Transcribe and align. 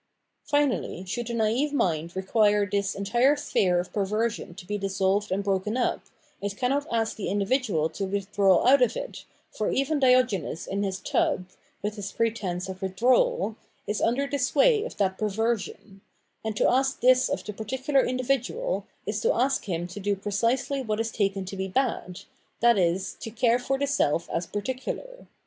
Finally, 0.45 1.05
should 1.05 1.27
the 1.27 1.33
naive 1.35 1.71
mind 1.71 2.15
require 2.15 2.67
this 2.67 2.95
entire 2.95 3.35
sphere 3.35 3.79
of 3.79 3.93
perversion 3.93 4.55
to 4.55 4.65
be 4.65 4.75
dissolved 4.75 5.31
and 5.31 5.43
broken 5.43 5.77
up, 5.77 6.01
it 6.41 6.57
cannot 6.57 6.87
ask 6.91 7.15
the 7.15 7.29
individual 7.29 7.87
to 7.87 8.05
withdraw 8.07 8.65
out 8.65 8.81
of 8.81 8.97
it, 8.97 9.25
for 9.51 9.69
even 9.69 9.99
Diogenes 9.99 10.65
in 10.65 10.81
his 10.81 10.99
tub 10.99 11.45
[with 11.83 11.97
his 11.97 12.11
pretence 12.11 12.67
of 12.67 12.81
withdrawal] 12.81 13.55
is 13.85 14.01
under 14.01 14.25
the 14.25 14.39
sway 14.39 14.83
of 14.85 14.97
that 14.97 15.19
perversion; 15.19 16.01
and 16.43 16.57
to 16.57 16.67
ask 16.67 17.01
this 17.01 17.29
of 17.29 17.43
the 17.43 17.53
particular 17.53 18.03
individual 18.03 18.87
is 19.05 19.21
to 19.21 19.31
ask 19.31 19.65
him 19.65 19.85
to 19.85 19.99
do 19.99 20.15
pre 20.15 20.31
cisely 20.31 20.81
what 20.83 20.99
is 20.99 21.11
taken 21.11 21.45
to 21.45 21.55
be 21.55 21.67
bad, 21.67 22.21
viz. 22.59 23.15
to 23.19 23.29
care 23.29 23.59
for 23.59 23.77
the 23.77 23.85
self 23.85 24.27
as 24.31 24.47
particular. 24.47 25.27